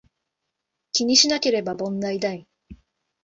[0.93, 2.47] 気にしなければ問題無い